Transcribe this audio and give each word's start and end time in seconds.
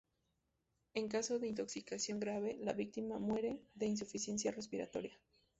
En 0.95 1.07
caso 1.09 1.37
de 1.37 1.47
intoxicación 1.47 2.19
grave, 2.19 2.57
la 2.59 2.73
víctima 2.73 3.19
muere 3.19 3.61
de 3.75 3.85
insuficiencia 3.85 4.49
respiratoria. 4.51 5.15